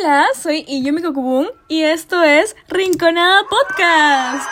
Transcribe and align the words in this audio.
Hola, 0.00 0.28
soy 0.34 0.64
Iyumi 0.66 1.02
Kokubun 1.02 1.48
y 1.68 1.82
esto 1.82 2.22
es 2.22 2.56
Rinconada 2.68 3.42
Podcast. 3.42 4.48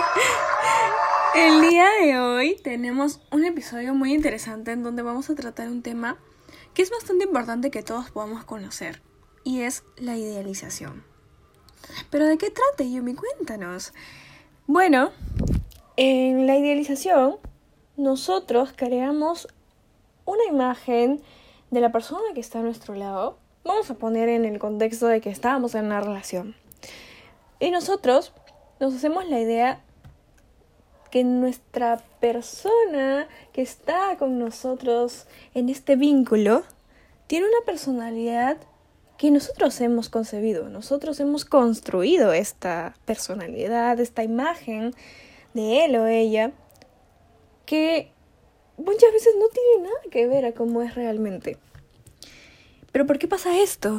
El 1.34 1.68
día 1.68 1.86
de 2.00 2.18
hoy 2.18 2.56
tenemos 2.62 3.20
un 3.30 3.44
episodio 3.44 3.94
muy 3.94 4.14
interesante 4.14 4.72
en 4.72 4.82
donde 4.82 5.02
vamos 5.02 5.28
a 5.28 5.34
tratar 5.34 5.68
un 5.68 5.82
tema 5.82 6.16
que 6.72 6.80
es 6.80 6.90
bastante 6.90 7.24
importante 7.24 7.70
que 7.70 7.82
todos 7.82 8.10
podamos 8.10 8.44
conocer 8.44 9.02
y 9.44 9.62
es 9.62 9.84
la 9.96 10.16
idealización. 10.16 11.04
Pero 12.10 12.26
¿de 12.26 12.38
qué 12.38 12.50
trata, 12.50 12.84
Yumi? 12.84 13.14
Cuéntanos. 13.14 13.92
Bueno, 14.66 15.10
en 15.96 16.46
la 16.46 16.56
idealización 16.56 17.36
nosotros 17.96 18.72
creamos 18.74 19.48
una 20.24 20.44
imagen 20.44 21.22
de 21.72 21.80
la 21.80 21.90
persona 21.90 22.34
que 22.34 22.40
está 22.40 22.60
a 22.60 22.62
nuestro 22.62 22.94
lado. 22.94 23.38
Vamos 23.64 23.90
a 23.90 23.94
poner 23.94 24.28
en 24.28 24.44
el 24.44 24.58
contexto 24.58 25.06
de 25.06 25.20
que 25.20 25.30
estábamos 25.30 25.74
en 25.74 25.86
una 25.86 26.00
relación. 26.00 26.54
Y 27.58 27.70
nosotros 27.70 28.32
nos 28.78 28.94
hacemos 28.94 29.26
la 29.26 29.40
idea 29.40 29.80
que 31.10 31.24
nuestra 31.24 31.98
persona 32.20 33.26
que 33.52 33.62
está 33.62 34.16
con 34.18 34.38
nosotros 34.38 35.26
en 35.54 35.70
este 35.70 35.96
vínculo 35.96 36.62
tiene 37.26 37.46
una 37.46 37.64
personalidad 37.64 38.58
que 39.16 39.30
nosotros 39.30 39.80
hemos 39.80 40.08
concebido, 40.08 40.68
nosotros 40.68 41.20
hemos 41.20 41.44
construido 41.44 42.32
esta 42.32 42.96
personalidad, 43.06 43.98
esta 44.00 44.24
imagen 44.24 44.94
de 45.54 45.84
él 45.84 45.96
o 45.96 46.06
ella, 46.06 46.50
que 47.64 48.10
muchas 48.76 49.12
veces 49.12 49.34
no 49.38 49.46
tiene 49.48 49.88
nada 49.88 50.00
que 50.10 50.26
ver 50.26 50.44
a 50.44 50.52
cómo 50.52 50.82
es 50.82 50.94
realmente. 50.94 51.58
Pero 52.92 53.06
¿por 53.06 53.18
qué 53.18 53.28
pasa 53.28 53.60
esto? 53.60 53.98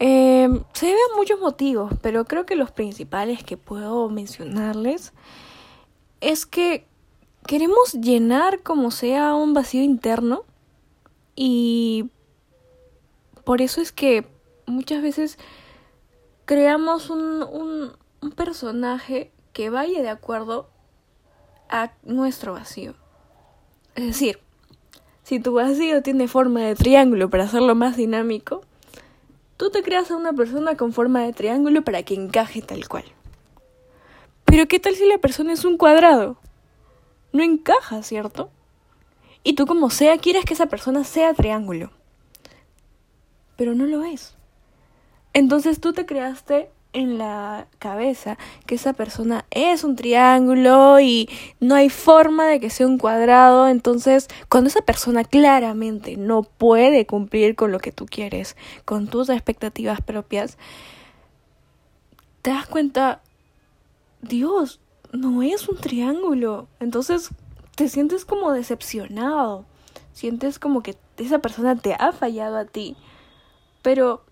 Eh, 0.00 0.48
se 0.72 0.86
debe 0.86 0.98
a 1.12 1.16
muchos 1.16 1.40
motivos, 1.40 1.92
pero 2.02 2.24
creo 2.24 2.46
que 2.46 2.56
los 2.56 2.70
principales 2.70 3.42
que 3.42 3.56
puedo 3.56 4.08
mencionarles 4.08 5.12
es 6.20 6.46
que 6.46 6.86
queremos 7.46 7.94
llenar 7.94 8.62
como 8.62 8.90
sea 8.90 9.34
un 9.34 9.54
vacío 9.54 9.82
interno 9.82 10.44
y 11.34 12.10
por 13.44 13.60
eso 13.60 13.80
es 13.80 13.92
que 13.92 14.26
muchas 14.66 15.02
veces 15.02 15.38
creamos 16.44 17.10
un, 17.10 17.42
un, 17.42 17.92
un 18.20 18.32
personaje 18.32 19.32
que 19.52 19.70
vaya 19.70 20.02
de 20.02 20.10
acuerdo 20.10 20.68
a 21.68 21.92
nuestro 22.02 22.52
vacío. 22.52 22.94
Es 23.94 24.06
decir, 24.06 24.38
si 25.22 25.40
tu 25.40 25.54
vacío 25.54 26.02
tiene 26.02 26.28
forma 26.28 26.60
de 26.60 26.74
triángulo 26.74 27.30
para 27.30 27.44
hacerlo 27.44 27.74
más 27.74 27.96
dinámico, 27.96 28.62
tú 29.56 29.70
te 29.70 29.82
creas 29.82 30.10
a 30.10 30.16
una 30.16 30.32
persona 30.32 30.76
con 30.76 30.92
forma 30.92 31.22
de 31.22 31.32
triángulo 31.32 31.82
para 31.82 32.02
que 32.02 32.14
encaje 32.14 32.62
tal 32.62 32.88
cual. 32.88 33.04
Pero 34.44 34.66
¿qué 34.66 34.78
tal 34.80 34.94
si 34.94 35.06
la 35.06 35.18
persona 35.18 35.52
es 35.52 35.64
un 35.64 35.76
cuadrado? 35.76 36.38
No 37.32 37.42
encaja, 37.42 38.02
¿cierto? 38.02 38.50
Y 39.44 39.54
tú 39.54 39.66
como 39.66 39.90
sea 39.90 40.18
quieres 40.18 40.44
que 40.44 40.54
esa 40.54 40.66
persona 40.66 41.04
sea 41.04 41.34
triángulo 41.34 41.90
pero 43.58 43.74
no 43.74 43.86
lo 43.86 44.04
es. 44.04 44.36
Entonces 45.32 45.80
tú 45.80 45.92
te 45.92 46.06
creaste 46.06 46.70
en 46.92 47.18
la 47.18 47.66
cabeza 47.78 48.38
que 48.66 48.74
esa 48.74 48.92
persona 48.92 49.44
es 49.50 49.84
un 49.84 49.96
triángulo 49.96 51.00
y 51.00 51.28
no 51.60 51.74
hay 51.74 51.90
forma 51.90 52.46
de 52.46 52.60
que 52.60 52.70
sea 52.70 52.86
un 52.86 52.98
cuadrado. 52.98 53.68
Entonces, 53.68 54.28
cuando 54.48 54.68
esa 54.68 54.82
persona 54.82 55.24
claramente 55.24 56.16
no 56.16 56.42
puede 56.42 57.06
cumplir 57.06 57.54
con 57.54 57.72
lo 57.72 57.78
que 57.78 57.92
tú 57.92 58.06
quieres, 58.06 58.56
con 58.84 59.08
tus 59.08 59.28
expectativas 59.28 60.00
propias, 60.00 60.58
te 62.42 62.50
das 62.50 62.66
cuenta, 62.66 63.20
Dios, 64.22 64.80
no 65.12 65.42
es 65.42 65.68
un 65.68 65.76
triángulo. 65.76 66.68
Entonces, 66.80 67.30
te 67.74 67.88
sientes 67.88 68.24
como 68.24 68.52
decepcionado. 68.52 69.64
Sientes 70.12 70.58
como 70.58 70.82
que 70.82 70.96
esa 71.16 71.38
persona 71.38 71.76
te 71.76 71.94
ha 71.94 72.12
fallado 72.12 72.56
a 72.56 72.64
ti. 72.64 72.96
Pero 73.82 74.24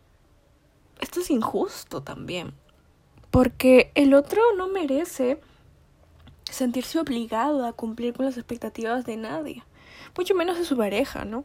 es 1.20 1.30
injusto 1.30 2.02
también, 2.02 2.52
porque 3.30 3.90
el 3.94 4.14
otro 4.14 4.40
no 4.56 4.68
merece 4.68 5.40
sentirse 6.50 6.98
obligado 6.98 7.66
a 7.66 7.72
cumplir 7.72 8.14
con 8.14 8.26
las 8.26 8.36
expectativas 8.36 9.04
de 9.04 9.16
nadie, 9.16 9.62
mucho 10.16 10.34
menos 10.34 10.58
de 10.58 10.64
su 10.64 10.76
pareja, 10.76 11.24
¿no? 11.24 11.44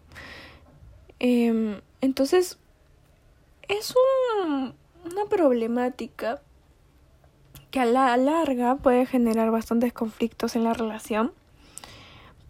Eh, 1.19 1.81
entonces, 2.01 2.57
es 3.67 3.93
un, 4.43 4.75
una 5.05 5.25
problemática 5.29 6.41
que 7.69 7.79
a 7.79 7.85
la 7.85 8.15
larga 8.17 8.75
puede 8.75 9.05
generar 9.05 9.49
bastantes 9.51 9.93
conflictos 9.93 10.55
en 10.55 10.63
la 10.63 10.73
relación 10.73 11.33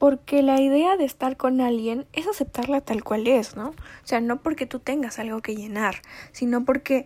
porque 0.02 0.42
la 0.42 0.60
idea 0.60 0.98
de 0.98 1.06
estar 1.06 1.38
con 1.38 1.62
alguien 1.62 2.08
es 2.12 2.26
aceptarla 2.26 2.82
tal 2.82 3.04
cual 3.04 3.28
es, 3.28 3.56
¿no? 3.56 3.70
O 3.70 3.76
sea, 4.04 4.20
no 4.20 4.42
porque 4.42 4.66
tú 4.66 4.80
tengas 4.80 5.20
algo 5.20 5.44
que 5.44 5.56
llenar, 5.56 6.02
sino 6.32 6.66
porque 6.66 7.06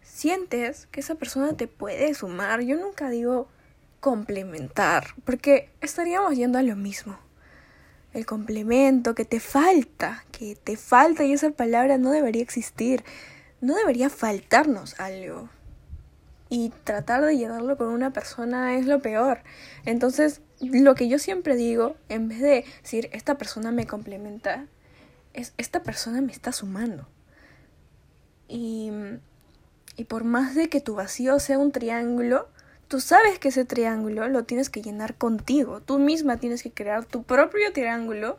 sientes 0.00 0.86
que 0.86 1.00
esa 1.00 1.16
persona 1.16 1.54
te 1.54 1.66
puede 1.66 2.14
sumar. 2.14 2.62
Yo 2.62 2.78
nunca 2.78 3.10
digo 3.10 3.46
complementar, 4.00 5.08
porque 5.26 5.68
estaríamos 5.82 6.34
yendo 6.34 6.58
a 6.58 6.62
lo 6.62 6.76
mismo. 6.76 7.18
El 8.14 8.24
complemento 8.24 9.14
que 9.14 9.26
te 9.26 9.38
falta, 9.38 10.24
que 10.32 10.56
te 10.56 10.78
falta 10.78 11.24
y 11.24 11.34
esa 11.34 11.50
palabra 11.50 11.98
no 11.98 12.10
debería 12.10 12.40
existir. 12.40 13.04
No 13.60 13.74
debería 13.74 14.08
faltarnos 14.08 14.98
algo. 14.98 15.50
Y 16.48 16.72
tratar 16.84 17.24
de 17.24 17.36
llenarlo 17.36 17.76
con 17.76 17.88
una 17.88 18.12
persona 18.12 18.76
es 18.76 18.86
lo 18.86 19.00
peor. 19.00 19.40
Entonces, 19.84 20.42
lo 20.60 20.94
que 20.94 21.08
yo 21.08 21.18
siempre 21.18 21.56
digo, 21.56 21.96
en 22.08 22.28
vez 22.28 22.40
de 22.40 22.64
decir, 22.82 23.08
esta 23.12 23.36
persona 23.38 23.72
me 23.72 23.86
complementa, 23.86 24.66
es, 25.32 25.54
esta 25.56 25.82
persona 25.82 26.20
me 26.20 26.32
está 26.32 26.52
sumando. 26.52 27.08
Y, 28.46 28.90
y 29.96 30.04
por 30.04 30.24
más 30.24 30.54
de 30.54 30.68
que 30.68 30.80
tu 30.80 30.94
vacío 30.94 31.38
sea 31.38 31.58
un 31.58 31.72
triángulo, 31.72 32.48
tú 32.88 33.00
sabes 33.00 33.38
que 33.38 33.48
ese 33.48 33.64
triángulo 33.64 34.28
lo 34.28 34.44
tienes 34.44 34.70
que 34.70 34.82
llenar 34.82 35.16
contigo. 35.16 35.80
Tú 35.80 35.98
misma 35.98 36.36
tienes 36.36 36.62
que 36.62 36.70
crear 36.70 37.04
tu 37.04 37.22
propio 37.22 37.72
triángulo 37.72 38.38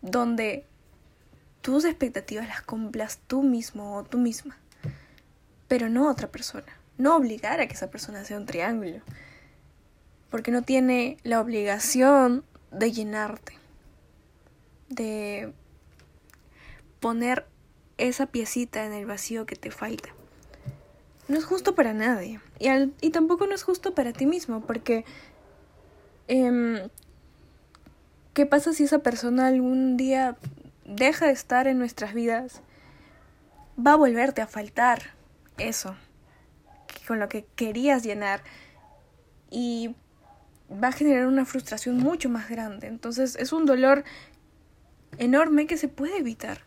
donde 0.00 0.64
tus 1.60 1.84
expectativas 1.84 2.46
las 2.46 2.62
cumplas 2.62 3.18
tú 3.26 3.42
mismo 3.42 3.96
o 3.96 4.04
tú 4.04 4.18
misma. 4.18 4.56
Pero 5.68 5.88
no 5.88 6.08
otra 6.08 6.28
persona. 6.28 6.66
No 6.98 7.16
obligar 7.16 7.60
a 7.60 7.66
que 7.66 7.74
esa 7.74 7.90
persona 7.90 8.24
sea 8.24 8.38
un 8.38 8.46
triángulo 8.46 9.02
porque 10.30 10.50
no 10.50 10.62
tiene 10.62 11.16
la 11.22 11.40
obligación 11.40 12.44
de 12.70 12.92
llenarte, 12.92 13.54
de 14.88 15.52
poner 17.00 17.46
esa 17.98 18.26
piecita 18.26 18.84
en 18.84 18.92
el 18.92 19.06
vacío 19.06 19.46
que 19.46 19.56
te 19.56 19.70
falta. 19.70 20.10
No 21.28 21.38
es 21.38 21.44
justo 21.44 21.74
para 21.74 21.92
nadie 21.92 22.40
y, 22.58 22.68
y 23.00 23.10
tampoco 23.10 23.46
no 23.46 23.54
es 23.54 23.62
justo 23.62 23.94
para 23.94 24.12
ti 24.12 24.26
mismo 24.26 24.60
porque 24.60 25.04
eh, 26.28 26.88
¿qué 28.32 28.46
pasa 28.46 28.72
si 28.72 28.84
esa 28.84 28.98
persona 28.98 29.46
algún 29.46 29.96
día 29.96 30.36
deja 30.84 31.26
de 31.26 31.32
estar 31.32 31.66
en 31.66 31.78
nuestras 31.78 32.14
vidas? 32.14 32.60
Va 33.78 33.94
a 33.94 33.96
volverte 33.96 34.42
a 34.42 34.46
faltar 34.46 35.15
eso 35.58 35.96
con 37.06 37.20
lo 37.20 37.28
que 37.28 37.46
querías 37.56 38.02
llenar 38.02 38.42
y 39.50 39.94
va 40.70 40.88
a 40.88 40.92
generar 40.92 41.26
una 41.26 41.44
frustración 41.44 41.96
mucho 41.98 42.28
más 42.28 42.48
grande. 42.48 42.86
Entonces 42.88 43.36
es 43.36 43.52
un 43.52 43.66
dolor 43.66 44.04
enorme 45.18 45.66
que 45.66 45.76
se 45.76 45.88
puede 45.88 46.18
evitar. 46.18 46.60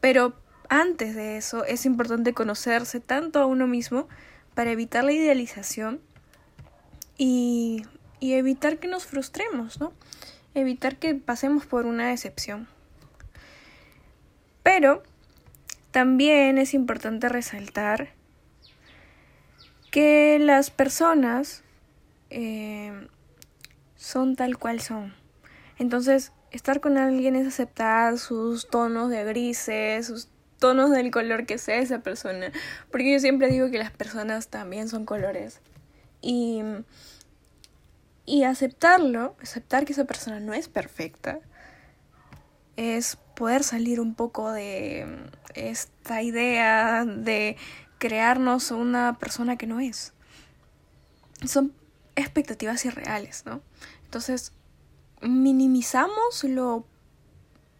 Pero 0.00 0.34
antes 0.68 1.14
de 1.14 1.36
eso 1.36 1.64
es 1.64 1.86
importante 1.86 2.34
conocerse 2.34 3.00
tanto 3.00 3.40
a 3.40 3.46
uno 3.46 3.66
mismo 3.66 4.08
para 4.54 4.70
evitar 4.72 5.04
la 5.04 5.12
idealización 5.12 6.00
y, 7.16 7.84
y 8.20 8.34
evitar 8.34 8.78
que 8.78 8.88
nos 8.88 9.06
frustremos, 9.06 9.80
¿no? 9.80 9.92
Evitar 10.54 10.96
que 10.96 11.14
pasemos 11.14 11.66
por 11.66 11.86
una 11.86 12.08
decepción. 12.08 12.68
Pero 14.62 15.02
también 15.92 16.58
es 16.58 16.74
importante 16.74 17.28
resaltar 17.28 18.17
que 19.90 20.38
las 20.38 20.70
personas 20.70 21.62
eh, 22.30 23.08
son 23.96 24.36
tal 24.36 24.58
cual 24.58 24.80
son. 24.80 25.14
Entonces, 25.78 26.32
estar 26.50 26.80
con 26.80 26.98
alguien 26.98 27.36
es 27.36 27.46
aceptar 27.46 28.18
sus 28.18 28.68
tonos 28.68 29.10
de 29.10 29.24
grises, 29.24 30.06
sus 30.06 30.28
tonos 30.58 30.90
del 30.90 31.10
color 31.10 31.46
que 31.46 31.58
sea 31.58 31.76
esa 31.76 32.00
persona. 32.00 32.52
Porque 32.90 33.12
yo 33.12 33.20
siempre 33.20 33.48
digo 33.48 33.70
que 33.70 33.78
las 33.78 33.90
personas 33.90 34.48
también 34.48 34.88
son 34.88 35.04
colores. 35.04 35.60
Y, 36.20 36.62
y 38.24 38.44
aceptarlo, 38.44 39.36
aceptar 39.40 39.84
que 39.84 39.92
esa 39.92 40.04
persona 40.04 40.40
no 40.40 40.52
es 40.52 40.68
perfecta, 40.68 41.38
es 42.76 43.16
poder 43.34 43.62
salir 43.62 44.00
un 44.00 44.14
poco 44.14 44.52
de 44.52 45.06
esta 45.54 46.22
idea 46.22 47.04
de 47.04 47.56
crearnos 47.98 48.70
una 48.70 49.18
persona 49.18 49.56
que 49.56 49.66
no 49.66 49.80
es. 49.80 50.12
Son 51.46 51.72
expectativas 52.16 52.84
irreales, 52.84 53.44
¿no? 53.46 53.60
Entonces, 54.04 54.52
minimizamos 55.20 56.44
lo 56.44 56.84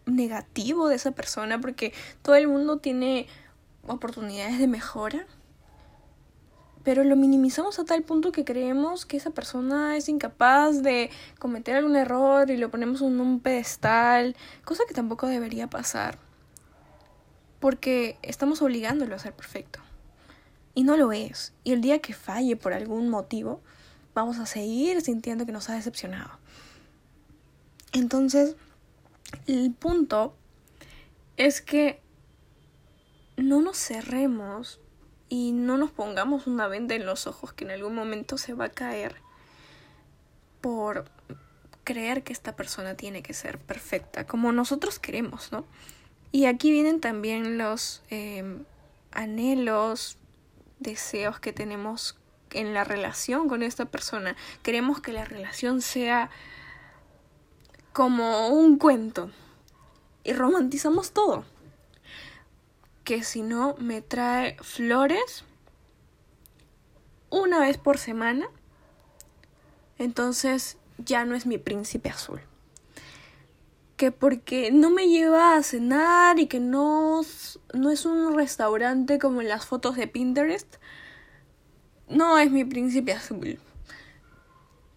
negativo 0.05 0.87
de 0.87 0.95
esa 0.95 1.11
persona 1.11 1.59
porque 1.59 1.93
todo 2.21 2.35
el 2.35 2.47
mundo 2.47 2.77
tiene 2.77 3.27
oportunidades 3.87 4.59
de 4.59 4.67
mejora, 4.67 5.25
pero 6.83 7.03
lo 7.03 7.15
minimizamos 7.15 7.79
a 7.79 7.85
tal 7.85 8.03
punto 8.03 8.31
que 8.31 8.45
creemos 8.45 9.05
que 9.05 9.17
esa 9.17 9.31
persona 9.31 9.97
es 9.97 10.09
incapaz 10.09 10.81
de 10.81 11.09
cometer 11.37 11.75
algún 11.75 11.95
error 11.95 12.49
y 12.49 12.57
lo 12.57 12.71
ponemos 12.71 13.01
en 13.01 13.19
un 13.19 13.39
pedestal, 13.39 14.35
cosa 14.63 14.83
que 14.87 14.93
tampoco 14.93 15.27
debería 15.27 15.67
pasar, 15.67 16.17
porque 17.59 18.17
estamos 18.21 18.61
obligándolo 18.61 19.15
a 19.15 19.19
ser 19.19 19.33
perfecto. 19.33 19.79
Y 20.79 20.83
no 20.83 20.95
lo 20.95 21.11
es. 21.11 21.51
Y 21.65 21.73
el 21.73 21.81
día 21.81 21.99
que 21.99 22.13
falle 22.13 22.55
por 22.55 22.71
algún 22.71 23.09
motivo, 23.09 23.59
vamos 24.13 24.39
a 24.39 24.45
seguir 24.45 25.01
sintiendo 25.01 25.45
que 25.45 25.51
nos 25.51 25.69
ha 25.69 25.75
decepcionado. 25.75 26.31
Entonces, 27.91 28.55
el 29.45 29.73
punto 29.73 30.37
es 31.35 31.59
que 31.59 31.99
no 33.35 33.61
nos 33.61 33.77
cerremos 33.77 34.79
y 35.27 35.51
no 35.51 35.77
nos 35.77 35.91
pongamos 35.91 36.47
una 36.47 36.69
venda 36.69 36.95
en 36.95 37.05
los 37.05 37.27
ojos 37.27 37.51
que 37.51 37.65
en 37.65 37.71
algún 37.71 37.93
momento 37.93 38.37
se 38.37 38.53
va 38.53 38.67
a 38.67 38.69
caer 38.69 39.15
por 40.61 41.11
creer 41.83 42.23
que 42.23 42.31
esta 42.31 42.55
persona 42.55 42.95
tiene 42.95 43.21
que 43.21 43.33
ser 43.33 43.59
perfecta, 43.59 44.25
como 44.25 44.53
nosotros 44.53 44.97
queremos, 44.97 45.51
¿no? 45.51 45.65
Y 46.31 46.45
aquí 46.45 46.71
vienen 46.71 47.01
también 47.01 47.57
los 47.57 48.01
em, 48.09 48.63
anhelos, 49.11 50.15
deseos 50.79 51.39
que 51.39 51.53
tenemos 51.53 52.17
en 52.51 52.73
la 52.73 52.83
relación 52.83 53.47
con 53.47 53.63
esta 53.63 53.85
persona. 53.85 54.35
Queremos 54.63 55.01
que 55.01 55.13
la 55.13 55.25
relación 55.25 55.81
sea 55.81 56.29
como 57.93 58.49
un 58.49 58.77
cuento 58.77 59.31
y 60.23 60.33
romantizamos 60.33 61.11
todo. 61.11 61.45
Que 63.03 63.23
si 63.23 63.41
no 63.41 63.75
me 63.79 64.01
trae 64.01 64.57
flores 64.61 65.43
una 67.29 67.59
vez 67.59 67.77
por 67.77 67.97
semana, 67.97 68.47
entonces 69.97 70.77
ya 70.97 71.25
no 71.25 71.35
es 71.35 71.45
mi 71.45 71.57
príncipe 71.57 72.09
azul. 72.09 72.41
Que 73.99 74.11
porque 74.11 74.71
no 74.71 74.89
me 74.89 75.09
lleva 75.09 75.55
a 75.55 75.61
cenar 75.61 76.39
y 76.39 76.47
que 76.47 76.59
no, 76.59 77.21
no 77.75 77.91
es 77.91 78.05
un 78.05 78.33
restaurante 78.33 79.19
como 79.19 79.41
en 79.41 79.49
las 79.49 79.67
fotos 79.67 79.95
de 79.95 80.07
Pinterest, 80.07 80.77
no 82.07 82.39
es 82.39 82.49
mi 82.49 82.63
príncipe 82.65 83.11
azul 83.11 83.59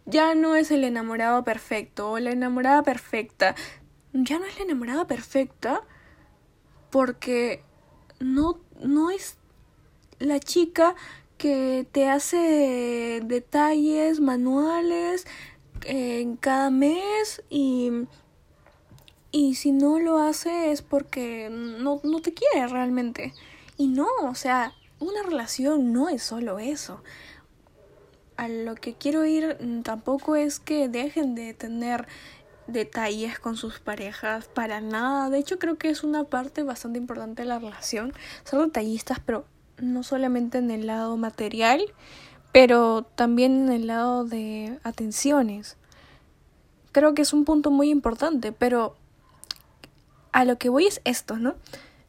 ya 0.07 0.35
no 0.35 0.57
es 0.57 0.71
el 0.71 0.85
enamorado 0.85 1.45
perfecto 1.45 2.11
o 2.13 2.19
la 2.19 2.33
enamorada 2.33 2.83
perfecta. 2.83 3.55
Ya 4.13 4.39
no 4.39 4.45
es 4.45 4.59
la 4.59 4.65
enamorada 4.65 5.07
perfecta 5.07 5.83
porque 6.91 7.63
no, 8.21 8.61
no 8.83 9.11
es 9.11 9.39
la 10.19 10.39
chica 10.39 10.95
que 11.39 11.87
te 11.91 12.09
hace 12.09 13.23
detalles 13.25 14.21
manuales 14.21 15.27
en 15.85 16.37
cada 16.37 16.71
mes 16.71 17.43
y, 17.49 17.91
y 19.33 19.57
si 19.57 19.73
no 19.73 19.99
lo 19.99 20.19
hace 20.19 20.71
es 20.71 20.83
porque 20.83 21.49
no, 21.51 22.01
no 22.05 22.21
te 22.21 22.33
quiere 22.33 22.69
realmente. 22.69 23.33
Y 23.77 23.89
no, 23.89 24.07
o 24.23 24.35
sea, 24.35 24.75
una 25.01 25.23
relación 25.25 25.93
no 25.93 26.09
es 26.09 26.23
solo 26.23 26.61
eso 26.61 27.03
a 28.43 28.49
lo 28.49 28.75
que 28.75 28.95
quiero 28.95 29.25
ir 29.25 29.57
mm, 29.61 29.83
tampoco 29.83 30.37
es 30.37 30.59
que 30.59 30.89
dejen 30.89 31.35
de 31.35 31.55
tener 31.55 32.07
detalles 32.67 33.39
con 33.39 33.57
sus 33.57 33.79
parejas 33.79 34.49
para 34.49 34.81
nada. 34.81 35.31
De 35.31 35.39
hecho, 35.39 35.59
creo 35.59 35.77
que 35.77 35.91
es 35.91 36.05
una 36.05 36.25
parte 36.25 36.63
bastante 36.63 36.99
importante 36.99 37.43
de 37.43 37.49
la 37.49 37.59
relación. 37.59 38.13
Ser 38.45 38.61
detallistas, 38.61 39.21
pero 39.25 39.45
no 39.79 40.03
solamente 40.03 40.59
en 40.59 40.71
el 40.71 40.87
lado 40.87 41.17
material, 41.17 41.83
pero 42.53 43.03
también 43.15 43.63
en 43.63 43.73
el 43.73 43.87
lado 43.87 44.25
de 44.25 44.79
atenciones. 44.83 45.77
Creo 46.93 47.15
que 47.15 47.23
es 47.23 47.33
un 47.33 47.45
punto 47.45 47.71
muy 47.71 47.91
importante, 47.91 48.53
pero 48.53 48.97
a 50.33 50.45
lo 50.45 50.59
que 50.59 50.69
voy 50.69 50.87
es 50.87 51.01
esto, 51.05 51.37
¿no? 51.37 51.55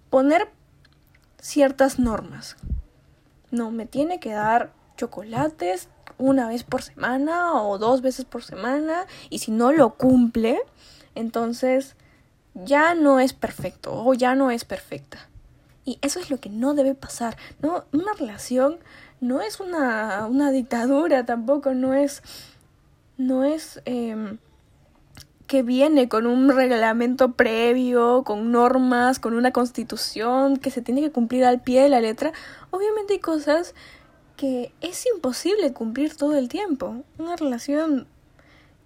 Poner 0.10 0.50
ciertas 1.40 2.00
normas. 2.00 2.56
No, 3.52 3.70
me 3.70 3.86
tiene 3.86 4.20
que 4.20 4.32
dar 4.32 4.72
chocolates 4.98 5.90
una 6.18 6.48
vez 6.48 6.64
por 6.64 6.82
semana 6.82 7.62
o 7.62 7.78
dos 7.78 8.02
veces 8.02 8.26
por 8.26 8.44
semana 8.44 9.06
y 9.30 9.40
si 9.40 9.52
no 9.52 9.72
lo 9.72 9.96
cumple, 9.96 10.60
entonces 11.16 11.96
ya 12.54 12.96
no 12.96 13.20
es 13.20 13.34
perfecto 13.34 13.94
o 13.94 14.14
ya 14.14 14.36
no 14.36 14.52
es 14.52 14.66
perfecta. 14.66 15.28
Y 15.86 16.00
eso 16.02 16.20
es 16.20 16.30
lo 16.30 16.40
que 16.40 16.50
no 16.50 16.74
debe 16.74 16.96
pasar. 16.96 17.38
No, 17.62 17.84
una 17.92 18.14
relación 18.14 18.80
no 19.20 19.42
es 19.42 19.60
una, 19.60 20.28
una 20.28 20.52
dictadura 20.52 21.26
tampoco, 21.26 21.74
no 21.74 21.94
es, 21.94 22.22
no 23.18 23.44
es 23.44 23.82
em, 23.86 24.38
que 25.48 25.64
viene 25.64 26.08
con 26.08 26.26
un 26.26 26.50
reglamento 26.50 27.34
previo, 27.34 28.24
con 28.24 28.52
normas, 28.52 29.20
con 29.20 29.34
una 29.34 29.52
constitución 29.52 30.58
que 30.58 30.72
se 30.72 30.82
tiene 30.82 31.02
que 31.02 31.12
cumplir 31.12 31.46
al 31.46 31.62
pie 31.62 31.82
de 31.82 31.90
la 31.90 32.02
letra. 32.02 32.32
Obviamente 32.72 33.14
hay 33.14 33.20
cosas 33.20 33.76
que 34.38 34.74
es 34.82 35.06
imposible 35.14 35.74
cumplir 35.74 36.16
todo 36.16 36.38
el 36.38 36.50
tiempo. 36.50 37.04
Una 37.18 37.36
relación 37.36 38.08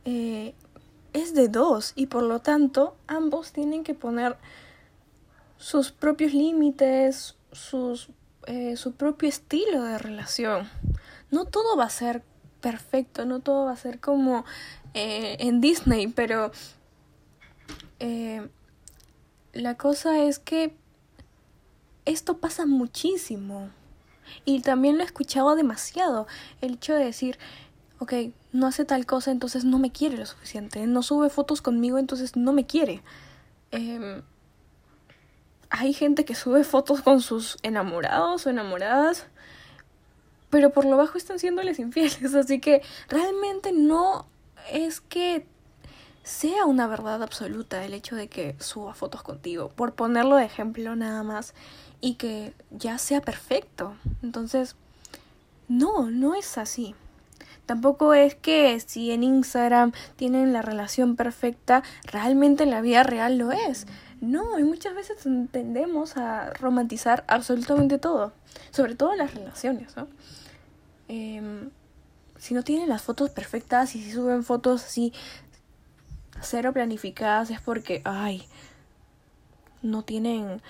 eh, 0.05 0.53
es 1.13 1.33
de 1.33 1.47
dos 1.47 1.93
y 1.95 2.07
por 2.07 2.23
lo 2.23 2.39
tanto 2.39 2.95
ambos 3.07 3.51
tienen 3.51 3.83
que 3.83 3.93
poner 3.93 4.37
sus 5.57 5.91
propios 5.91 6.33
límites, 6.33 7.35
sus, 7.51 8.09
eh, 8.45 8.75
su 8.77 8.93
propio 8.93 9.29
estilo 9.29 9.83
de 9.83 9.97
relación. 9.97 10.69
No 11.31 11.45
todo 11.45 11.75
va 11.77 11.85
a 11.85 11.89
ser 11.89 12.23
perfecto, 12.61 13.25
no 13.25 13.39
todo 13.39 13.65
va 13.65 13.73
a 13.73 13.77
ser 13.77 13.99
como 13.99 14.45
eh, 14.93 15.37
en 15.39 15.61
Disney, 15.61 16.07
pero 16.07 16.51
la 19.53 19.75
cosa 19.75 20.23
es 20.23 20.39
que 20.39 20.75
esto 22.05 22.37
pasa 22.37 22.65
muchísimo. 22.65 23.69
Y 24.45 24.61
también 24.61 24.97
lo 24.97 25.03
he 25.03 25.05
escuchado 25.05 25.55
demasiado. 25.55 26.27
El 26.61 26.75
hecho 26.75 26.93
de 26.93 27.05
decir, 27.05 27.37
ok, 27.99 28.13
no 28.53 28.67
hace 28.67 28.85
tal 28.85 29.05
cosa, 29.05 29.31
entonces 29.31 29.65
no 29.65 29.79
me 29.79 29.91
quiere 29.91 30.17
lo 30.17 30.25
suficiente. 30.25 30.85
No 30.87 31.03
sube 31.03 31.29
fotos 31.29 31.61
conmigo, 31.61 31.97
entonces 31.97 32.35
no 32.35 32.53
me 32.53 32.65
quiere. 32.65 33.01
Em, 33.71 34.21
hay 35.69 35.93
gente 35.93 36.23
que 36.23 36.35
sube 36.35 36.63
fotos 36.63 37.01
con 37.01 37.21
sus 37.21 37.57
enamorados 37.63 38.45
o 38.45 38.49
enamoradas, 38.49 39.27
pero 40.49 40.71
por 40.71 40.85
lo 40.85 40.97
bajo 40.97 41.17
están 41.17 41.39
siéndoles 41.39 41.79
infieles. 41.79 42.35
Así 42.35 42.59
que 42.59 42.81
realmente 43.09 43.71
no 43.71 44.27
es 44.71 45.01
que 45.01 45.45
sea 46.23 46.65
una 46.65 46.87
verdad 46.87 47.23
absoluta 47.23 47.85
el 47.85 47.93
hecho 47.93 48.15
de 48.15 48.27
que 48.27 48.55
suba 48.59 48.93
fotos 48.93 49.23
contigo. 49.23 49.69
Por 49.69 49.93
ponerlo 49.93 50.35
de 50.35 50.45
ejemplo 50.45 50.95
nada 50.95 51.23
más 51.23 51.53
y 52.01 52.15
que 52.15 52.53
ya 52.69 52.97
sea 52.97 53.21
perfecto. 53.21 53.95
Entonces, 54.21 54.75
no, 55.67 56.09
no 56.11 56.35
es 56.35 56.57
así. 56.57 56.95
Tampoco 57.65 58.13
es 58.13 58.35
que 58.35 58.79
si 58.79 59.11
en 59.11 59.23
Instagram 59.23 59.91
tienen 60.15 60.53
la 60.53 60.61
relación 60.61 61.17
perfecta, 61.17 61.83
realmente 62.03 62.63
en 62.63 62.71
la 62.71 62.81
vida 62.81 63.03
real 63.03 63.37
lo 63.37 63.51
es. 63.51 63.87
No, 64.21 64.57
y 64.57 64.63
muchas 64.63 64.95
veces 64.95 65.17
tendemos 65.51 66.17
a 66.17 66.51
romantizar 66.53 67.23
absolutamente 67.27 67.97
todo, 67.99 68.33
sobre 68.71 68.95
todo 68.95 69.15
las 69.15 69.33
relaciones, 69.33 69.95
¿no? 69.95 70.07
Em, 71.07 71.69
si 72.37 72.53
no 72.53 72.63
tienen 72.63 72.89
las 72.89 73.03
fotos 73.03 73.29
perfectas 73.29 73.95
y 73.95 74.03
si 74.03 74.11
suben 74.11 74.43
fotos 74.43 74.83
así 74.83 75.13
cero 76.41 76.73
planificadas 76.73 77.49
es 77.49 77.61
porque, 77.61 78.01
ay, 78.05 78.47
no 79.81 80.03
tienen 80.03 80.61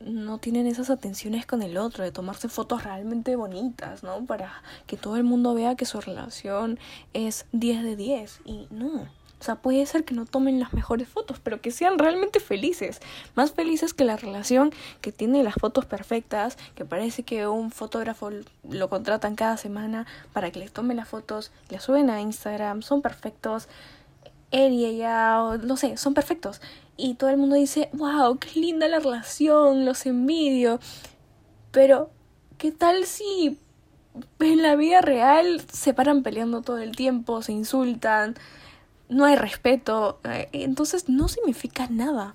no 0.00 0.38
tienen 0.38 0.66
esas 0.66 0.90
atenciones 0.90 1.46
con 1.46 1.62
el 1.62 1.78
otro, 1.78 2.04
de 2.04 2.12
tomarse 2.12 2.48
fotos 2.48 2.84
realmente 2.84 3.36
bonitas, 3.36 4.02
¿no? 4.02 4.24
Para 4.26 4.62
que 4.86 4.96
todo 4.96 5.16
el 5.16 5.24
mundo 5.24 5.54
vea 5.54 5.76
que 5.76 5.86
su 5.86 6.00
relación 6.00 6.78
es 7.14 7.46
10 7.52 7.82
de 7.82 7.96
10. 7.96 8.40
Y 8.44 8.66
no. 8.70 9.08
O 9.40 9.44
sea, 9.44 9.56
puede 9.56 9.84
ser 9.86 10.04
que 10.04 10.14
no 10.14 10.24
tomen 10.24 10.58
las 10.58 10.72
mejores 10.72 11.08
fotos, 11.08 11.38
pero 11.42 11.60
que 11.60 11.70
sean 11.70 11.98
realmente 11.98 12.40
felices. 12.40 13.00
Más 13.34 13.52
felices 13.52 13.92
que 13.92 14.04
la 14.04 14.16
relación 14.16 14.72
que 15.00 15.12
tiene 15.12 15.42
las 15.42 15.54
fotos 15.54 15.84
perfectas, 15.84 16.56
que 16.74 16.84
parece 16.84 17.24
que 17.24 17.46
un 17.46 17.70
fotógrafo 17.70 18.30
lo 18.68 18.88
contratan 18.88 19.34
cada 19.34 19.56
semana 19.56 20.06
para 20.32 20.50
que 20.50 20.60
les 20.60 20.72
tome 20.72 20.94
las 20.94 21.08
fotos, 21.08 21.50
las 21.68 21.82
suben 21.82 22.10
a 22.10 22.20
Instagram, 22.20 22.82
son 22.82 23.02
perfectos. 23.02 23.68
Él 24.50 24.72
y 24.72 24.86
ella, 24.86 25.58
no 25.62 25.76
sé, 25.76 25.96
son 25.96 26.14
perfectos. 26.14 26.60
y 26.96 27.14
todo 27.14 27.30
el 27.30 27.36
mundo 27.36 27.56
dice, 27.56 27.90
wow, 27.92 28.38
qué 28.38 28.60
linda 28.60 28.86
la 28.88 29.00
relación, 29.00 29.84
los 29.84 30.06
envidio. 30.06 30.78
Pero, 31.72 32.08
¿qué 32.56 32.70
tal 32.70 33.04
si 33.04 33.58
en 34.40 34.62
la 34.62 34.76
vida 34.76 35.00
real 35.00 35.60
se 35.72 35.92
paran 35.92 36.22
peleando 36.22 36.62
todo 36.62 36.78
el 36.78 36.94
tiempo, 36.94 37.42
se 37.42 37.52
insultan, 37.52 38.36
no 39.08 39.24
hay 39.24 39.36
respeto? 39.36 40.20
Eh, 40.24 40.48
entonces 40.52 41.08
no 41.08 41.28
significa 41.28 41.88
nada. 41.88 42.34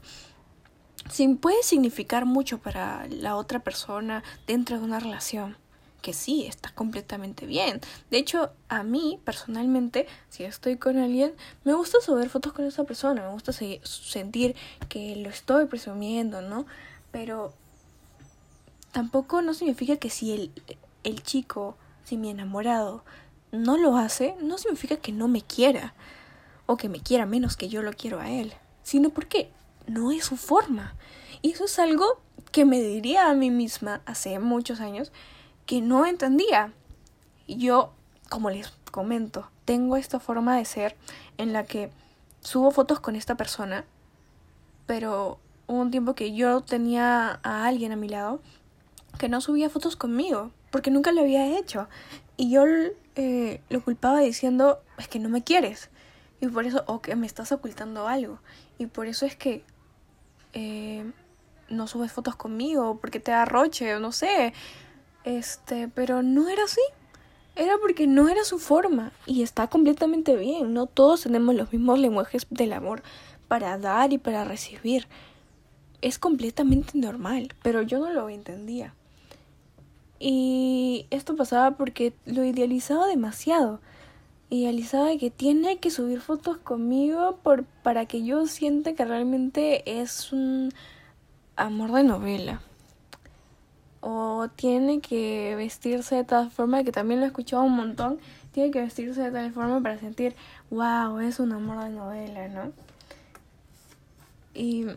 Sí, 1.09 1.27
puede 1.35 1.63
significar 1.63 2.25
mucho 2.25 2.59
para 2.59 3.07
la 3.07 3.35
otra 3.35 3.59
persona 3.59 4.23
dentro 4.45 4.77
de 4.77 4.83
una 4.83 4.99
relación 4.99 5.57
que 6.01 6.13
sí, 6.13 6.45
está 6.45 6.71
completamente 6.71 7.45
bien. 7.45 7.81
De 8.09 8.17
hecho, 8.17 8.51
a 8.69 8.83
mí 8.83 9.19
personalmente, 9.23 10.07
si 10.29 10.43
estoy 10.43 10.77
con 10.77 10.97
alguien, 10.97 11.33
me 11.63 11.73
gusta 11.73 11.99
subir 12.01 12.29
fotos 12.29 12.53
con 12.53 12.65
esa 12.65 12.83
persona, 12.83 13.23
me 13.23 13.31
gusta 13.31 13.51
sentir 13.51 14.55
que 14.87 15.15
lo 15.17 15.29
estoy 15.29 15.65
presumiendo, 15.65 16.41
¿no? 16.41 16.65
Pero 17.11 17.53
tampoco 18.91 19.41
no 19.41 19.53
significa 19.53 19.97
que 19.97 20.09
si 20.09 20.31
el, 20.33 20.51
el 21.03 21.21
chico, 21.23 21.77
si 22.05 22.17
mi 22.17 22.29
enamorado 22.29 23.03
no 23.51 23.77
lo 23.77 23.97
hace, 23.97 24.35
no 24.41 24.57
significa 24.57 24.97
que 24.97 25.11
no 25.11 25.27
me 25.27 25.41
quiera 25.41 25.93
o 26.69 26.77
que 26.77 26.87
me 26.87 26.99
quiera 26.99 27.25
menos 27.25 27.57
que 27.57 27.67
yo 27.67 27.81
lo 27.81 27.93
quiero 27.93 28.19
a 28.19 28.29
él, 28.29 28.53
sino 28.83 29.09
porque 29.09 29.49
no 29.87 30.11
es 30.11 30.25
su 30.25 30.37
forma. 30.37 30.93
Y 31.41 31.49
eso 31.49 31.65
es 31.65 31.79
algo 31.79 32.21
que 32.51 32.63
me 32.63 32.79
diría 32.79 33.27
a 33.27 33.33
mí 33.33 33.49
misma 33.49 34.03
hace 34.05 34.37
muchos 34.37 34.79
años 34.79 35.11
que 35.65 35.81
no 35.81 36.05
entendía. 36.05 36.71
Yo, 37.47 37.91
como 38.29 38.51
les 38.51 38.69
comento, 38.91 39.49
tengo 39.65 39.97
esta 39.97 40.19
forma 40.19 40.57
de 40.57 40.65
ser 40.65 40.95
en 41.39 41.53
la 41.53 41.63
que 41.63 41.89
subo 42.41 42.69
fotos 42.69 42.99
con 42.99 43.15
esta 43.15 43.35
persona, 43.35 43.83
pero 44.85 45.39
hubo 45.65 45.79
un 45.79 45.89
tiempo 45.89 46.13
que 46.13 46.35
yo 46.35 46.61
tenía 46.61 47.39
a 47.41 47.65
alguien 47.65 47.93
a 47.93 47.95
mi 47.95 48.09
lado 48.09 48.41
que 49.17 49.27
no 49.27 49.41
subía 49.41 49.71
fotos 49.71 49.95
conmigo, 49.95 50.51
porque 50.69 50.91
nunca 50.91 51.11
lo 51.13 51.21
había 51.21 51.57
hecho. 51.57 51.87
Y 52.37 52.51
yo 52.51 52.63
eh, 53.15 53.59
lo 53.69 53.83
culpaba 53.83 54.19
diciendo, 54.19 54.83
es 54.99 55.07
que 55.07 55.17
no 55.17 55.29
me 55.29 55.43
quieres. 55.43 55.89
Y 56.41 56.47
por 56.47 56.65
eso, 56.65 56.83
o 56.87 57.01
que 57.01 57.15
me 57.15 57.27
estás 57.27 57.51
ocultando 57.51 58.07
algo. 58.07 58.39
Y 58.77 58.85
por 58.85 59.07
eso 59.07 59.25
es 59.25 59.35
que 59.35 59.63
eh, 60.53 61.03
no 61.69 61.87
subes 61.87 62.11
fotos 62.11 62.35
conmigo, 62.35 62.97
porque 62.99 63.19
te 63.19 63.31
da 63.31 63.45
roche, 63.45 63.95
o 63.95 63.99
no 63.99 64.11
sé. 64.11 64.53
Este, 65.23 65.87
pero 65.89 66.23
no 66.23 66.47
era 66.49 66.63
así. 66.63 66.81
Era 67.55 67.73
porque 67.81 68.07
no 68.07 68.29
era 68.29 68.43
su 68.43 68.57
forma. 68.57 69.11
Y 69.25 69.43
está 69.43 69.67
completamente 69.67 70.35
bien. 70.35 70.73
No 70.73 70.85
todos 70.85 71.23
tenemos 71.23 71.55
los 71.55 71.71
mismos 71.73 71.99
lenguajes 71.99 72.47
del 72.49 72.73
amor 72.73 73.03
para 73.47 73.77
dar 73.77 74.13
y 74.13 74.17
para 74.17 74.45
recibir. 74.45 75.07
Es 76.01 76.19
completamente 76.19 76.97
normal. 76.97 77.53
Pero 77.61 77.81
yo 77.81 77.99
no 77.99 78.11
lo 78.11 78.29
entendía. 78.29 78.95
Y 80.19 81.05
esto 81.11 81.35
pasaba 81.35 81.71
porque 81.71 82.13
lo 82.25 82.43
idealizaba 82.43 83.07
demasiado. 83.07 83.81
Idealizaba 84.49 85.15
que 85.17 85.29
tiene 85.29 85.77
que 85.77 85.91
subir 85.91 86.21
fotos 86.21 86.57
conmigo 86.57 87.37
por, 87.43 87.65
para 87.65 88.05
que 88.05 88.23
yo 88.23 88.47
sienta 88.47 88.93
que 88.93 89.05
realmente 89.05 90.01
es 90.01 90.31
un 90.31 90.71
amor 91.55 91.91
de 91.91 92.03
novela 92.03 92.61
o 94.01 94.47
tiene 94.55 95.01
que 95.01 95.55
vestirse 95.55 96.15
de 96.15 96.23
tal 96.23 96.51
forma, 96.51 96.83
que 96.83 96.91
también 96.91 97.19
lo 97.19 97.25
he 97.25 97.29
escuchado 97.29 97.63
un 97.63 97.75
montón, 97.75 98.19
tiene 98.51 98.71
que 98.71 98.81
vestirse 98.81 99.21
de 99.21 99.31
tal 99.31 99.51
forma 99.51 99.81
para 99.81 99.97
sentir, 99.97 100.35
wow, 100.69 101.19
es 101.19 101.39
un 101.39 101.51
amor 101.51 101.83
de 101.83 101.89
novela, 101.89 102.47
¿no? 102.47 102.71
Y 104.53 104.87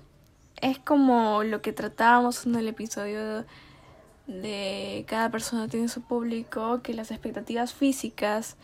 es 0.61 0.79
como 0.79 1.43
lo 1.43 1.61
que 1.63 1.73
tratábamos 1.73 2.47
en 2.47 2.55
el 2.55 2.69
episodio 2.69 3.45
de 4.27 5.05
cada 5.09 5.31
persona 5.31 5.69
tiene 5.69 5.89
su 5.89 6.03
público, 6.03 6.81
que 6.83 6.95
las 6.95 7.11
expectativas 7.11 7.75
físicas 7.75 8.57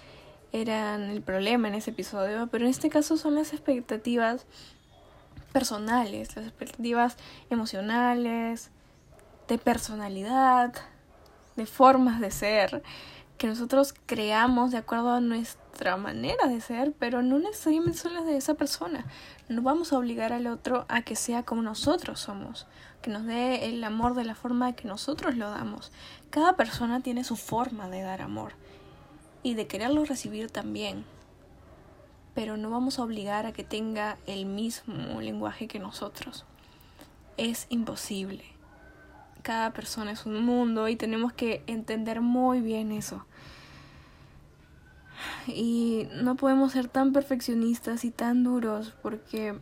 eran 0.52 1.10
el 1.10 1.22
problema 1.22 1.68
en 1.68 1.74
ese 1.74 1.90
episodio, 1.90 2.48
pero 2.50 2.64
en 2.64 2.70
este 2.70 2.88
caso 2.88 3.16
son 3.16 3.34
las 3.34 3.52
expectativas 3.52 4.46
personales, 5.52 6.34
las 6.36 6.46
expectativas 6.46 7.16
emocionales, 7.50 8.70
de 9.48 9.58
personalidad, 9.58 10.74
de 11.56 11.66
formas 11.66 12.20
de 12.20 12.30
ser, 12.30 12.82
que 13.38 13.46
nosotros 13.46 13.94
creamos 14.06 14.72
de 14.72 14.78
acuerdo 14.78 15.12
a 15.12 15.20
nuestra 15.20 15.96
manera 15.96 16.48
de 16.48 16.60
ser, 16.60 16.92
pero 16.98 17.22
no 17.22 17.38
necesariamente 17.38 17.98
son 17.98 18.14
las 18.14 18.26
de 18.26 18.36
esa 18.36 18.54
persona. 18.54 19.06
No 19.48 19.62
vamos 19.62 19.92
a 19.92 19.98
obligar 19.98 20.32
al 20.32 20.46
otro 20.48 20.86
a 20.88 21.02
que 21.02 21.16
sea 21.16 21.44
como 21.44 21.62
nosotros 21.62 22.20
somos, 22.20 22.66
que 23.00 23.10
nos 23.10 23.24
dé 23.24 23.68
el 23.68 23.82
amor 23.84 24.14
de 24.14 24.24
la 24.24 24.34
forma 24.34 24.72
que 24.72 24.88
nosotros 24.88 25.36
lo 25.36 25.50
damos. 25.50 25.92
Cada 26.30 26.56
persona 26.56 27.00
tiene 27.00 27.22
su 27.24 27.36
forma 27.36 27.88
de 27.88 28.02
dar 28.02 28.22
amor 28.22 28.54
y 29.42 29.54
de 29.54 29.66
quererlo 29.66 30.04
recibir 30.04 30.50
también. 30.50 31.04
Pero 32.34 32.56
no 32.56 32.70
vamos 32.70 32.98
a 32.98 33.02
obligar 33.02 33.46
a 33.46 33.52
que 33.52 33.64
tenga 33.64 34.18
el 34.26 34.46
mismo 34.46 35.20
lenguaje 35.20 35.66
que 35.66 35.78
nosotros. 35.78 36.44
Es 37.36 37.66
imposible 37.68 38.58
cada 39.48 39.72
persona 39.72 40.10
es 40.10 40.26
un 40.26 40.44
mundo 40.44 40.88
y 40.88 40.96
tenemos 40.96 41.32
que 41.32 41.62
entender 41.66 42.20
muy 42.20 42.60
bien 42.60 42.92
eso. 42.92 43.24
Y 45.46 46.06
no 46.22 46.36
podemos 46.36 46.72
ser 46.72 46.88
tan 46.88 47.14
perfeccionistas 47.14 48.04
y 48.04 48.10
tan 48.10 48.44
duros 48.44 48.92
porque 49.02 49.58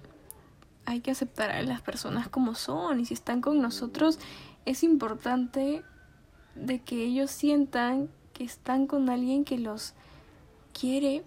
hay 0.85 1.01
que 1.01 1.13
aceptar 1.13 1.53
a 1.53 1.63
las 1.63 1.83
personas 1.83 2.29
como 2.29 2.57
son 2.57 2.99
y 2.99 3.05
si 3.05 3.15
están 3.15 3.41
con 3.41 3.63
nosotros 3.63 4.19
es 4.65 4.83
importante 4.83 5.85
de 6.57 6.81
que 6.81 7.05
ellos 7.05 7.31
sientan 7.31 8.09
que 8.37 8.45
están 8.45 8.87
con 8.87 9.09
alguien 9.09 9.45
que 9.45 9.57
los 9.57 9.95
quiere 10.79 11.25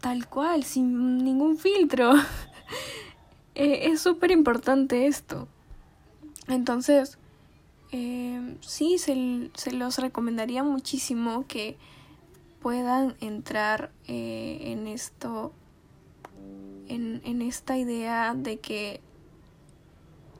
tal 0.00 0.28
cual, 0.28 0.62
sin 0.64 1.24
ningún 1.24 1.56
filtro. 1.56 2.12
Eh, 3.56 3.92
es 3.92 4.00
súper 4.00 4.32
importante 4.32 5.06
esto. 5.06 5.46
Entonces, 6.48 7.18
eh, 7.92 8.56
sí, 8.62 8.98
se, 8.98 9.48
se, 9.54 9.70
los 9.70 9.98
recomendaría 9.98 10.64
muchísimo 10.64 11.44
que 11.46 11.76
puedan 12.60 13.14
entrar 13.20 13.92
eh, 14.08 14.58
en 14.72 14.88
esto, 14.88 15.52
en, 16.88 17.22
en 17.24 17.42
esta 17.42 17.78
idea 17.78 18.34
de 18.34 18.58
que 18.58 19.00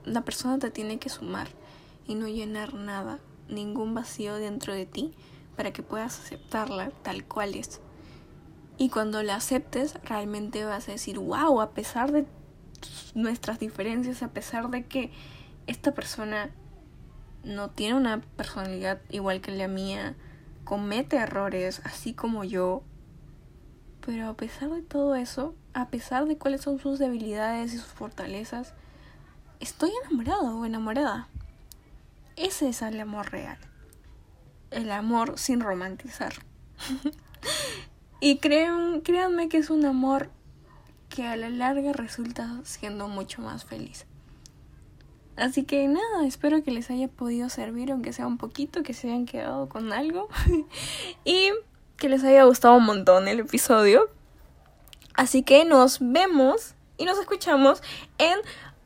la 0.04 0.22
persona 0.22 0.58
te 0.58 0.72
tiene 0.72 0.98
que 0.98 1.08
sumar 1.08 1.46
y 2.08 2.16
no 2.16 2.26
llenar 2.26 2.74
nada, 2.74 3.20
ningún 3.48 3.94
vacío 3.94 4.36
dentro 4.36 4.74
de 4.74 4.86
ti 4.86 5.14
para 5.56 5.72
que 5.72 5.82
puedas 5.82 6.18
aceptarla 6.18 6.90
tal 7.02 7.24
cual 7.24 7.54
es. 7.54 7.80
Y 8.76 8.88
cuando 8.88 9.22
la 9.22 9.36
aceptes, 9.36 9.94
realmente 10.02 10.64
vas 10.64 10.88
a 10.88 10.92
decir, 10.92 11.18
wow, 11.18 11.60
a 11.60 11.70
pesar 11.70 12.10
de 12.10 12.26
nuestras 13.14 13.58
diferencias, 13.58 14.22
a 14.22 14.28
pesar 14.28 14.68
de 14.70 14.84
que 14.84 15.12
esta 15.66 15.94
persona 15.94 16.50
no 17.44 17.70
tiene 17.70 17.94
una 17.94 18.20
personalidad 18.20 19.00
igual 19.10 19.40
que 19.40 19.52
la 19.52 19.68
mía, 19.68 20.16
comete 20.64 21.16
errores 21.16 21.82
así 21.84 22.14
como 22.14 22.42
yo, 22.42 22.82
pero 24.04 24.28
a 24.28 24.34
pesar 24.34 24.70
de 24.70 24.82
todo 24.82 25.14
eso, 25.14 25.54
a 25.72 25.88
pesar 25.88 26.26
de 26.26 26.36
cuáles 26.36 26.62
son 26.62 26.78
sus 26.78 26.98
debilidades 26.98 27.72
y 27.72 27.78
sus 27.78 27.92
fortalezas, 27.92 28.74
estoy 29.60 29.90
enamorado 30.04 30.58
o 30.58 30.64
enamorada. 30.64 31.28
Ese 32.36 32.68
es 32.68 32.82
el 32.82 33.00
amor 33.00 33.30
real. 33.30 33.58
El 34.70 34.90
amor 34.90 35.38
sin 35.38 35.60
romantizar. 35.60 36.34
y 38.20 38.38
créanme 38.38 39.48
que 39.48 39.58
es 39.58 39.70
un 39.70 39.84
amor 39.84 40.30
que 41.08 41.26
a 41.26 41.36
la 41.36 41.48
larga 41.48 41.92
resulta 41.92 42.60
siendo 42.64 43.08
mucho 43.08 43.40
más 43.40 43.64
feliz. 43.64 44.06
Así 45.36 45.64
que 45.64 45.86
nada, 45.88 46.26
espero 46.26 46.62
que 46.62 46.70
les 46.70 46.90
haya 46.90 47.08
podido 47.08 47.48
servir, 47.48 47.90
aunque 47.90 48.12
sea 48.12 48.26
un 48.26 48.38
poquito, 48.38 48.82
que 48.82 48.94
se 48.94 49.08
hayan 49.08 49.26
quedado 49.26 49.68
con 49.68 49.92
algo 49.92 50.28
y 51.24 51.50
que 51.96 52.08
les 52.08 52.22
haya 52.24 52.44
gustado 52.44 52.76
un 52.76 52.84
montón 52.84 53.28
el 53.28 53.40
episodio. 53.40 54.08
Así 55.14 55.42
que 55.42 55.64
nos 55.64 55.98
vemos 56.00 56.74
y 56.96 57.04
nos 57.04 57.18
escuchamos 57.18 57.82
en 58.18 58.38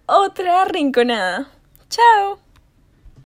otra 0.06 0.64
rinconada. 0.64 1.50
Chao. 1.88 2.47